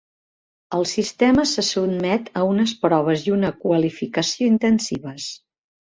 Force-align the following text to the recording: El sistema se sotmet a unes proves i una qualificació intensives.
El 0.77 0.85
sistema 0.91 1.43
se 1.49 1.65
sotmet 1.67 2.31
a 2.41 2.45
unes 2.53 2.73
proves 2.87 3.27
i 3.29 3.35
una 3.39 3.55
qualificació 3.67 4.53
intensives. 4.57 5.29